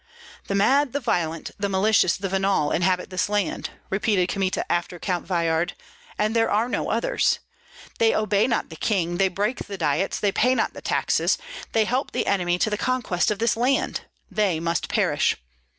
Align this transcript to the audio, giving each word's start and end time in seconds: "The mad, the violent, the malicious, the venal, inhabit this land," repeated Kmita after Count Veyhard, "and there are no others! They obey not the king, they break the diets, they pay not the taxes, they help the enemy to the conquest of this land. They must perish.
"The 0.47 0.55
mad, 0.55 0.93
the 0.93 0.99
violent, 0.99 1.51
the 1.59 1.69
malicious, 1.69 2.17
the 2.17 2.27
venal, 2.27 2.71
inhabit 2.71 3.11
this 3.11 3.29
land," 3.29 3.69
repeated 3.91 4.29
Kmita 4.29 4.65
after 4.67 4.97
Count 4.97 5.27
Veyhard, 5.27 5.73
"and 6.17 6.35
there 6.35 6.49
are 6.49 6.67
no 6.67 6.89
others! 6.89 7.37
They 7.99 8.15
obey 8.15 8.47
not 8.47 8.69
the 8.71 8.75
king, 8.75 9.17
they 9.17 9.27
break 9.27 9.67
the 9.67 9.77
diets, 9.77 10.19
they 10.19 10.31
pay 10.31 10.55
not 10.55 10.73
the 10.73 10.81
taxes, 10.81 11.37
they 11.73 11.85
help 11.85 12.13
the 12.13 12.25
enemy 12.25 12.57
to 12.57 12.71
the 12.71 12.79
conquest 12.79 13.29
of 13.29 13.37
this 13.37 13.55
land. 13.55 14.01
They 14.31 14.59
must 14.59 14.89
perish. 14.89 15.35